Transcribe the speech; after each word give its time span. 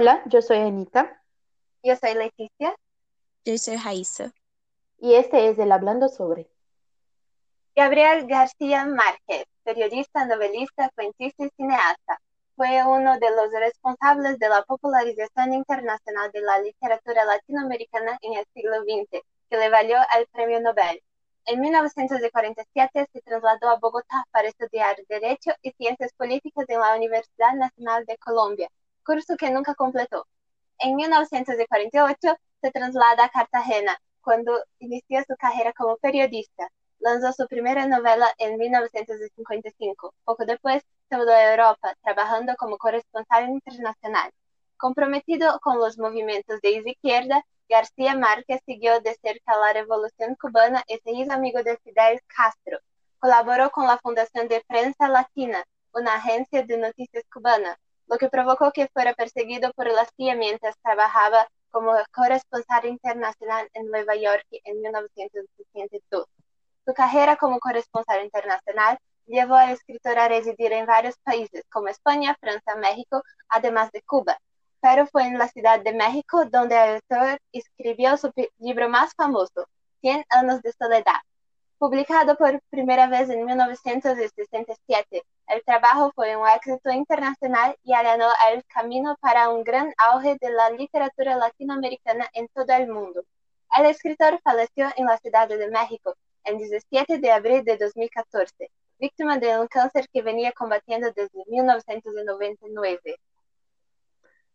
Hola, 0.00 0.22
yo 0.26 0.40
soy 0.42 0.58
Anita. 0.58 1.20
Yo 1.82 1.96
soy 1.96 2.14
Leticia. 2.14 2.72
Yo 3.44 3.58
soy 3.58 3.78
Raíssa. 3.78 4.32
Y 5.00 5.14
este 5.14 5.48
es 5.48 5.58
el 5.58 5.72
Hablando 5.72 6.08
sobre. 6.08 6.48
Gabriel 7.74 8.28
García 8.28 8.84
Márquez, 8.84 9.46
periodista, 9.64 10.24
novelista, 10.24 10.88
cuentista 10.94 11.46
y 11.46 11.50
cineasta, 11.56 12.20
fue 12.54 12.80
uno 12.86 13.18
de 13.18 13.28
los 13.32 13.50
responsables 13.50 14.38
de 14.38 14.48
la 14.48 14.62
popularización 14.62 15.52
internacional 15.52 16.30
de 16.30 16.42
la 16.42 16.60
literatura 16.60 17.24
latinoamericana 17.24 18.18
en 18.22 18.34
el 18.34 18.46
siglo 18.54 18.76
XX, 18.82 19.20
que 19.50 19.56
le 19.56 19.68
valió 19.68 19.96
el 20.16 20.28
premio 20.28 20.60
Nobel. 20.60 21.02
En 21.46 21.58
1947 21.58 23.08
se 23.12 23.20
trasladó 23.22 23.70
a 23.70 23.80
Bogotá 23.80 24.24
para 24.30 24.46
estudiar 24.46 24.94
Derecho 25.08 25.50
y 25.60 25.72
Ciencias 25.72 26.12
Políticas 26.12 26.66
en 26.68 26.78
la 26.78 26.94
Universidad 26.94 27.54
Nacional 27.54 28.04
de 28.06 28.16
Colombia, 28.18 28.68
curso 29.08 29.38
que 29.38 29.50
nunca 29.50 29.74
completó. 29.74 30.26
En 30.78 30.94
1948 30.96 32.36
se 32.60 32.70
traslada 32.70 33.24
a 33.24 33.30
Cartagena, 33.30 33.96
cuando 34.20 34.52
inició 34.80 35.24
su 35.26 35.34
carrera 35.36 35.72
como 35.72 35.96
periodista. 35.96 36.68
Lanzó 36.98 37.32
su 37.32 37.46
primera 37.48 37.86
novela 37.86 38.28
en 38.36 38.58
1955. 38.58 40.12
Poco 40.24 40.44
después 40.44 40.82
se 41.08 41.16
mudó 41.16 41.32
a 41.32 41.52
Europa, 41.52 41.94
trabajando 42.02 42.54
como 42.56 42.76
corresponsal 42.76 43.48
internacional. 43.48 44.30
Comprometido 44.76 45.58
con 45.60 45.78
los 45.78 45.96
movimientos 45.96 46.60
de 46.60 46.82
izquierda, 46.84 47.42
García 47.66 48.14
Márquez 48.14 48.60
siguió 48.66 49.00
de 49.00 49.14
cerca 49.22 49.56
la 49.56 49.72
revolución 49.72 50.36
cubana 50.38 50.84
y 50.86 50.98
se 50.98 51.12
hizo 51.12 51.32
amigo 51.32 51.62
de 51.62 51.78
Fidel 51.78 52.20
Castro. 52.26 52.78
Colaboró 53.20 53.70
con 53.70 53.86
la 53.86 53.96
Fundación 53.96 54.48
de 54.48 54.62
Prensa 54.68 55.08
Latina, 55.08 55.64
una 55.94 56.16
agencia 56.16 56.62
de 56.62 56.76
noticias 56.76 57.24
cubana, 57.32 57.78
lo 58.08 58.18
que 58.18 58.28
provocó 58.28 58.72
que 58.72 58.88
fuera 58.88 59.14
perseguido 59.14 59.72
por 59.74 59.86
la 59.86 60.06
CIA 60.16 60.34
mientras 60.36 60.76
trabajaba 60.82 61.46
como 61.70 61.92
corresponsal 62.12 62.86
internacional 62.86 63.68
en 63.74 63.90
Nueva 63.90 64.16
York 64.16 64.44
en 64.50 64.80
1962. 64.80 66.26
Su 66.86 66.94
carrera 66.94 67.36
como 67.36 67.60
corresponsal 67.60 68.24
internacional 68.24 68.98
llevó 69.26 69.54
al 69.54 69.70
escritor 69.70 70.18
a 70.18 70.28
residir 70.28 70.72
en 70.72 70.86
varios 70.86 71.16
países 71.18 71.62
como 71.70 71.88
España, 71.88 72.36
Francia, 72.40 72.74
México, 72.76 73.22
además 73.48 73.90
de 73.92 74.02
Cuba 74.02 74.38
pero 74.80 75.06
fue 75.06 75.24
en 75.24 75.38
la 75.38 75.48
Ciudad 75.48 75.80
de 75.80 75.92
México 75.92 76.44
donde 76.46 76.76
el 76.76 76.94
autor 76.96 77.40
escribió 77.52 78.16
su 78.16 78.32
libro 78.58 78.88
más 78.88 79.12
famoso, 79.14 79.66
Cien 80.00 80.24
años 80.30 80.62
de 80.62 80.72
soledad. 80.72 81.20
Publicado 81.78 82.36
por 82.36 82.60
primera 82.70 83.08
vez 83.08 83.28
en 83.30 83.44
1967, 83.44 85.24
el 85.48 85.62
trabajo 85.64 86.12
fue 86.14 86.36
un 86.36 86.46
éxito 86.46 86.90
internacional 86.90 87.76
y 87.82 87.94
allanó 87.94 88.28
el 88.52 88.64
camino 88.66 89.16
para 89.20 89.48
un 89.48 89.64
gran 89.64 89.92
auge 89.96 90.36
de 90.40 90.50
la 90.50 90.70
literatura 90.70 91.36
latinoamericana 91.36 92.26
en 92.34 92.48
todo 92.48 92.72
el 92.74 92.88
mundo. 92.88 93.22
El 93.78 93.86
escritor 93.86 94.40
falleció 94.42 94.88
en 94.96 95.06
la 95.06 95.16
Ciudad 95.18 95.48
de 95.48 95.70
México 95.70 96.14
el 96.44 96.58
17 96.58 97.18
de 97.18 97.30
abril 97.30 97.64
de 97.64 97.76
2014, 97.76 98.70
víctima 98.98 99.38
de 99.38 99.58
un 99.58 99.66
cáncer 99.68 100.08
que 100.12 100.22
venía 100.22 100.52
combatiendo 100.52 101.10
desde 101.12 101.44
1999. 101.46 103.16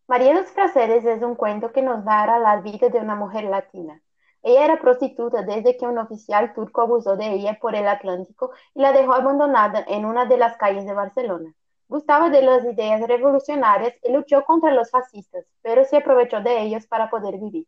María 0.08 0.34
los 0.34 0.52
Prazeres 0.52 1.06
es 1.06 1.22
un 1.22 1.36
cuento 1.36 1.72
que 1.72 1.82
nos 1.82 2.04
narra 2.04 2.38
la 2.40 2.62
vida 2.62 2.90
de 2.90 3.00
una 3.00 3.16
mujer 3.16 3.46
latina. 3.46 4.02
Ella 4.44 4.66
era 4.66 4.80
prostituta 4.80 5.42
desde 5.42 5.78
que 5.78 5.88
un 5.88 5.98
oficial 5.98 6.54
turco 6.54 6.82
abusó 6.82 7.18
de 7.18 7.34
ella 7.34 7.58
por 7.60 7.76
el 7.76 7.88
Atlántico 7.88 8.52
y 8.76 8.82
la 8.82 8.92
dejó 8.92 9.14
abandonada 9.14 9.84
en 9.88 10.06
una 10.06 10.26
de 10.26 10.38
las 10.38 10.58
calles 10.58 10.86
de 10.86 10.94
Barcelona. 10.94 11.56
Gustaba 11.88 12.30
de 12.30 12.42
las 12.42 12.64
ideas 12.66 13.02
revolucionarias 13.08 13.96
y 14.04 14.12
luchó 14.12 14.44
contra 14.46 14.72
los 14.72 14.92
fascistas, 14.92 15.46
pero 15.62 15.86
se 15.86 15.98
aprovechó 15.98 16.42
de 16.42 16.62
ellos 16.62 16.86
para 16.86 17.10
poder 17.10 17.40
vivir. 17.40 17.66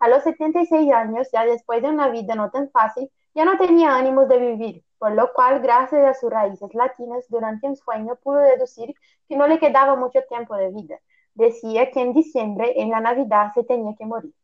A 0.00 0.08
los 0.08 0.22
76 0.24 0.92
años, 0.92 1.28
ya 1.32 1.44
después 1.44 1.82
de 1.82 1.90
una 1.90 2.08
vida 2.08 2.34
no 2.34 2.50
tan 2.50 2.70
fácil, 2.70 3.10
ya 3.34 3.44
no 3.44 3.56
tenía 3.58 3.94
ánimos 3.94 4.28
de 4.28 4.38
vivir, 4.38 4.84
por 4.98 5.12
lo 5.12 5.32
cual, 5.32 5.60
gracias 5.60 6.04
a 6.04 6.14
sus 6.14 6.30
raíces 6.30 6.74
latinas, 6.74 7.26
durante 7.28 7.68
un 7.68 7.76
sueño 7.76 8.16
pudo 8.16 8.38
deducir 8.38 8.94
que 9.28 9.36
no 9.36 9.46
le 9.46 9.58
quedaba 9.58 9.94
mucho 9.94 10.20
tiempo 10.28 10.56
de 10.56 10.70
vida 10.70 10.98
decía 11.38 11.90
que 11.92 12.00
en 12.00 12.12
diciembre, 12.12 12.74
en 12.76 12.90
la 12.90 13.00
Navidad, 13.00 13.52
se 13.54 13.62
tenía 13.62 13.94
que 13.96 14.04
morir. 14.04 14.34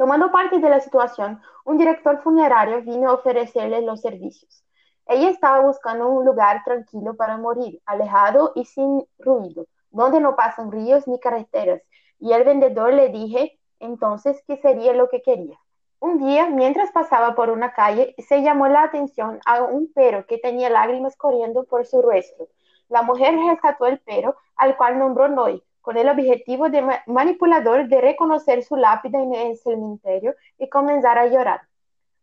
Tomando 0.00 0.30
parte 0.30 0.58
de 0.60 0.70
la 0.70 0.80
situación, 0.80 1.42
un 1.66 1.76
director 1.76 2.22
funerario 2.22 2.80
vino 2.80 3.10
a 3.10 3.12
ofrecerle 3.12 3.82
los 3.82 4.00
servicios. 4.00 4.64
Ella 5.04 5.28
estaba 5.28 5.60
buscando 5.60 6.08
un 6.08 6.24
lugar 6.24 6.64
tranquilo 6.64 7.16
para 7.16 7.36
morir, 7.36 7.82
alejado 7.84 8.52
y 8.54 8.64
sin 8.64 9.04
ruido, 9.18 9.66
donde 9.90 10.18
no 10.18 10.36
pasan 10.36 10.72
ríos 10.72 11.06
ni 11.06 11.20
carreteras, 11.20 11.82
y 12.18 12.32
el 12.32 12.44
vendedor 12.44 12.94
le 12.94 13.10
dije 13.10 13.58
entonces 13.78 14.42
que 14.46 14.56
sería 14.56 14.94
lo 14.94 15.10
que 15.10 15.20
quería. 15.20 15.58
Un 15.98 16.16
día, 16.16 16.48
mientras 16.48 16.90
pasaba 16.92 17.34
por 17.34 17.50
una 17.50 17.74
calle, 17.74 18.14
se 18.26 18.40
llamó 18.40 18.68
la 18.68 18.84
atención 18.84 19.38
a 19.44 19.64
un 19.64 19.92
perro 19.92 20.24
que 20.24 20.38
tenía 20.38 20.70
lágrimas 20.70 21.14
corriendo 21.14 21.64
por 21.64 21.84
su 21.84 22.00
rostro. 22.00 22.48
La 22.88 23.02
mujer 23.02 23.34
rescató 23.36 23.84
el 23.84 24.00
perro, 24.00 24.34
al 24.56 24.78
cual 24.78 24.98
nombró 24.98 25.28
Noé, 25.28 25.62
con 25.80 25.96
el 25.96 26.08
objetivo 26.08 26.68
de 26.68 27.00
manipulador 27.06 27.88
de 27.88 28.00
reconocer 28.00 28.62
su 28.62 28.76
lápida 28.76 29.20
en 29.20 29.34
el 29.34 29.56
cementerio 29.56 30.34
y 30.58 30.68
comenzar 30.68 31.18
a 31.18 31.26
llorar. 31.26 31.62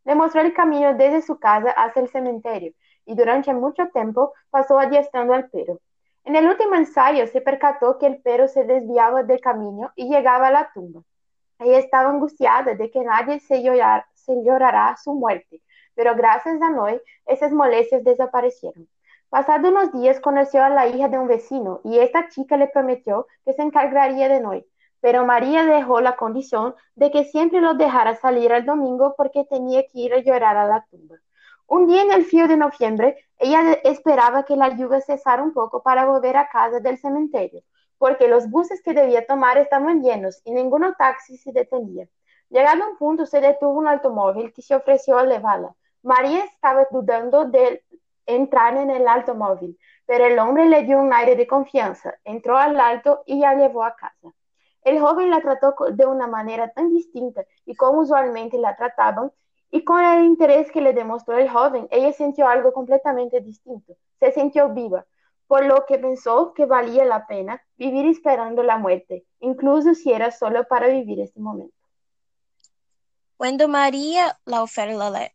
Le 0.05 0.15
mostró 0.15 0.41
el 0.41 0.53
camino 0.53 0.93
desde 0.93 1.21
su 1.21 1.39
casa 1.39 1.71
hacia 1.71 2.01
el 2.01 2.09
cementerio 2.09 2.73
y 3.05 3.15
durante 3.15 3.53
mucho 3.53 3.87
tiempo 3.89 4.33
pasó 4.49 4.79
adiestrando 4.79 5.33
al 5.33 5.49
perro. 5.49 5.79
En 6.23 6.35
el 6.35 6.47
último 6.47 6.75
ensayo 6.75 7.25
se 7.27 7.41
percató 7.41 7.97
que 7.97 8.05
el 8.05 8.21
perro 8.21 8.47
se 8.47 8.65
desviaba 8.65 9.23
del 9.23 9.39
camino 9.39 9.91
y 9.95 10.09
llegaba 10.09 10.47
a 10.47 10.51
la 10.51 10.71
tumba. 10.73 11.01
Ella 11.59 11.79
estaba 11.79 12.09
angustiada 12.09 12.75
de 12.75 12.91
que 12.91 12.99
nadie 13.01 13.39
se, 13.39 13.63
se 14.13 14.43
llorará 14.43 14.95
su 14.97 15.13
muerte, 15.13 15.61
pero 15.95 16.15
gracias 16.15 16.61
a 16.61 16.69
Noé 16.69 17.01
esas 17.25 17.51
molestias 17.51 18.03
desaparecieron. 18.03 18.87
Pasados 19.29 19.71
unos 19.71 19.91
días 19.91 20.21
conoció 20.21 20.63
a 20.63 20.69
la 20.69 20.87
hija 20.87 21.09
de 21.09 21.19
un 21.19 21.27
vecino 21.27 21.81
y 21.83 21.99
esta 21.99 22.29
chica 22.29 22.55
le 22.55 22.67
prometió 22.67 23.27
que 23.43 23.53
se 23.53 23.61
encargaría 23.61 24.29
de 24.29 24.39
Noé. 24.39 24.65
Pero 25.01 25.25
María 25.25 25.65
dejó 25.65 25.99
la 25.99 26.15
condición 26.15 26.75
de 26.95 27.11
que 27.11 27.25
siempre 27.25 27.59
lo 27.59 27.73
dejara 27.73 28.15
salir 28.15 28.51
el 28.53 28.65
domingo 28.65 29.15
porque 29.17 29.43
tenía 29.43 29.83
que 29.83 29.99
ir 29.99 30.13
a 30.13 30.19
llorar 30.19 30.55
a 30.55 30.65
la 30.65 30.85
tumba. 30.89 31.17
Un 31.67 31.87
día 31.87 32.03
en 32.03 32.13
el 32.13 32.23
frío 32.23 32.47
de 32.47 32.55
noviembre, 32.55 33.17
ella 33.37 33.73
esperaba 33.83 34.43
que 34.43 34.55
la 34.55 34.69
lluvia 34.69 35.01
cesara 35.01 35.43
un 35.43 35.53
poco 35.53 35.83
para 35.83 36.05
volver 36.05 36.37
a 36.37 36.47
casa 36.47 36.79
del 36.79 36.97
cementerio, 36.97 37.61
porque 37.97 38.29
los 38.29 38.49
buses 38.49 38.81
que 38.81 38.93
debía 38.93 39.27
tomar 39.27 39.57
estaban 39.57 40.01
llenos 40.01 40.41
y 40.45 40.53
ninguno 40.53 40.93
taxi 40.97 41.37
se 41.37 41.51
detenía. 41.51 42.07
Llegado 42.49 42.85
a 42.85 42.87
un 42.87 42.97
punto, 42.97 43.25
se 43.25 43.41
detuvo 43.41 43.73
un 43.73 43.87
automóvil 43.87 44.53
que 44.53 44.61
se 44.61 44.75
ofreció 44.75 45.17
a 45.17 45.25
llevarla. 45.25 45.75
María 46.01 46.45
estaba 46.45 46.87
dudando 46.89 47.43
de 47.43 47.83
entrar 48.27 48.77
en 48.77 48.91
el 48.91 49.07
automóvil, 49.07 49.79
pero 50.05 50.25
el 50.25 50.37
hombre 50.37 50.67
le 50.67 50.83
dio 50.83 50.99
un 50.99 51.11
aire 51.11 51.35
de 51.35 51.47
confianza, 51.47 52.15
entró 52.23 52.57
al 52.57 52.79
alto 52.79 53.23
y 53.25 53.39
la 53.39 53.55
llevó 53.55 53.83
a 53.83 53.95
casa. 53.95 54.33
El 54.83 54.99
joven 54.99 55.31
la 55.31 55.41
trató 55.41 55.73
de 55.91 56.05
una 56.05 56.27
manera 56.27 56.69
tan 56.71 56.93
distinta 56.93 57.43
y 57.65 57.75
como 57.75 58.01
usualmente 58.01 58.57
la 58.57 58.75
trataban, 58.75 59.31
y 59.69 59.83
con 59.83 60.01
el 60.03 60.23
interés 60.23 60.71
que 60.71 60.79
le 60.79 60.93
demostró 60.93 61.37
el 61.37 61.49
joven, 61.49 61.87
ella 61.91 62.13
sintió 62.13 62.47
algo 62.47 62.71
completamente 62.71 63.41
distinto, 63.41 63.97
se 64.19 64.31
sintió 64.31 64.69
viva, 64.69 65.05
por 65.47 65.65
lo 65.65 65.85
que 65.85 65.97
pensó 65.97 66.53
que 66.53 66.65
valía 66.65 67.05
la 67.05 67.27
pena 67.27 67.61
vivir 67.77 68.05
esperando 68.05 68.63
la 68.63 68.77
muerte, 68.77 69.25
incluso 69.39 69.93
si 69.93 70.13
era 70.13 70.31
solo 70.31 70.65
para 70.67 70.87
vivir 70.87 71.19
este 71.19 71.39
momento. 71.39 71.73
Cuando 73.37 73.67
María 73.67 74.39
la 74.45 74.63
oferta 74.63 75.31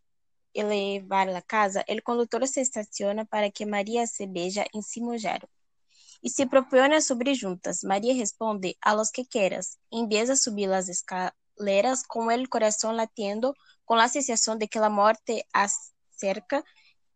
elevar 0.54 1.28
a 1.30 1.42
casa, 1.42 1.82
el 1.86 2.02
conductor 2.02 2.46
se 2.48 2.60
estaciona 2.60 3.24
para 3.24 3.50
que 3.50 3.66
María 3.66 4.06
se 4.06 4.26
beija 4.26 4.64
en 4.72 4.82
sí 4.82 5.00
mojaro 5.00 5.48
y 6.22 6.30
se 6.30 6.46
propone 6.46 6.96
a 6.96 7.00
subir 7.00 7.38
juntas. 7.40 7.84
María 7.84 8.14
responde 8.18 8.78
a 8.80 8.94
los 8.94 9.10
que 9.10 9.26
quieras. 9.26 9.78
Empieza 9.90 10.34
a 10.34 10.36
subir 10.36 10.68
las 10.68 10.88
escaleras 10.88 12.04
con 12.06 12.30
el 12.30 12.48
corazón 12.48 12.96
latiendo, 12.96 13.54
con 13.84 13.98
la 13.98 14.08
sensación 14.08 14.58
de 14.58 14.68
que 14.68 14.80
la 14.80 14.88
muerte 14.88 15.46
acerca 15.52 16.64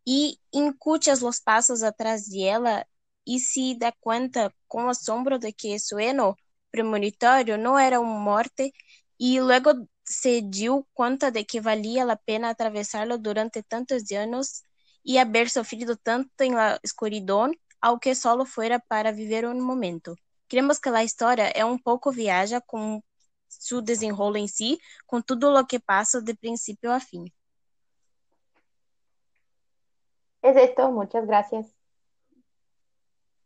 y 0.04 0.40
escuchas 0.52 1.22
los 1.22 1.40
pasos 1.40 1.82
atrás 1.82 2.28
de 2.30 2.50
ella 2.50 2.88
y 3.24 3.40
se 3.40 3.76
da 3.78 3.92
cuenta 3.92 4.54
con 4.68 4.88
asombro 4.88 5.38
de 5.38 5.52
que 5.52 5.78
sueno 5.78 6.36
premonitorio 6.70 7.58
no 7.58 7.78
era 7.78 8.00
una 8.00 8.18
muerte 8.18 8.72
y 9.18 9.40
luego 9.40 9.88
se 10.06 10.48
cuenta 10.94 11.30
de 11.30 11.44
que 11.44 11.60
valía 11.60 12.04
la 12.04 12.16
pena 12.16 12.48
atravesarlo 12.48 13.18
durante 13.18 13.62
tantos 13.62 14.10
años 14.12 14.62
y 15.02 15.18
haber 15.18 15.50
sufrido 15.50 15.96
tanto 15.96 16.44
en 16.44 16.54
la 16.54 16.78
escuridão, 16.82 17.52
aunque 17.80 18.14
solo 18.14 18.44
fuera 18.44 18.78
para 18.78 19.12
vivir 19.12 19.46
un 19.46 19.60
momento. 19.60 20.16
Creemos 20.48 20.78
que 20.78 20.90
la 20.90 21.02
historia 21.02 21.50
é 21.50 21.64
un 21.64 21.78
poco 21.78 22.12
viaja 22.12 22.60
con 22.60 23.02
su 23.48 23.82
desenrolo 23.82 24.36
en 24.36 24.48
sí, 24.48 24.80
con 25.06 25.22
todo 25.22 25.50
lo 25.50 25.66
que 25.66 25.80
pasa 25.80 26.20
de 26.20 26.34
principio 26.34 26.92
a 26.92 27.00
fin. 27.00 27.32
Es 30.42 30.56
esto, 30.56 30.90
muchas 30.92 31.26
gracias. 31.26 31.75